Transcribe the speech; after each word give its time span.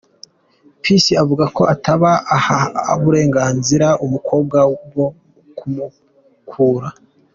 Peace 0.81 1.13
avuga 1.23 1.45
ko 1.55 1.61
ataba 1.73 2.11
aha 2.35 2.57
uburenganzira 2.97 3.87
umukobwa 4.05 4.57
bwo 4.87 5.07
kumukura. 5.57 6.89